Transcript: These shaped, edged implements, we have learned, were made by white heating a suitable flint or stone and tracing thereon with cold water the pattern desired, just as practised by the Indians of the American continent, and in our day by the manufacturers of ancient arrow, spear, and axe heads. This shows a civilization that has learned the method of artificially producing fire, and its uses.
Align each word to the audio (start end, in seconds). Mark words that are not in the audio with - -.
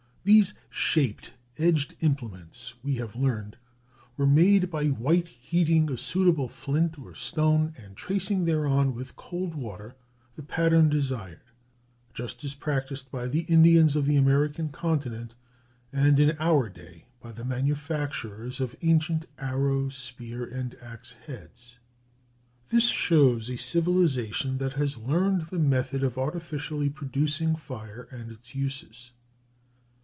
These 0.23 0.53
shaped, 0.69 1.33
edged 1.57 1.95
implements, 2.01 2.75
we 2.83 2.93
have 2.97 3.15
learned, 3.15 3.57
were 4.17 4.27
made 4.27 4.69
by 4.69 4.85
white 4.89 5.27
heating 5.27 5.89
a 5.91 5.97
suitable 5.97 6.47
flint 6.47 6.99
or 6.99 7.15
stone 7.15 7.73
and 7.75 7.97
tracing 7.97 8.45
thereon 8.45 8.93
with 8.93 9.15
cold 9.15 9.55
water 9.55 9.95
the 10.35 10.43
pattern 10.43 10.89
desired, 10.89 11.41
just 12.13 12.43
as 12.43 12.53
practised 12.53 13.09
by 13.09 13.27
the 13.27 13.39
Indians 13.51 13.95
of 13.95 14.05
the 14.05 14.15
American 14.15 14.69
continent, 14.69 15.33
and 15.91 16.19
in 16.19 16.37
our 16.39 16.69
day 16.69 17.07
by 17.19 17.31
the 17.31 17.43
manufacturers 17.43 18.59
of 18.59 18.75
ancient 18.83 19.25
arrow, 19.39 19.89
spear, 19.89 20.45
and 20.45 20.75
axe 20.83 21.13
heads. 21.25 21.79
This 22.69 22.89
shows 22.89 23.49
a 23.49 23.57
civilization 23.57 24.59
that 24.59 24.73
has 24.73 24.97
learned 24.99 25.47
the 25.47 25.57
method 25.57 26.03
of 26.03 26.19
artificially 26.19 26.91
producing 26.91 27.55
fire, 27.55 28.07
and 28.11 28.31
its 28.31 28.53
uses. 28.53 29.13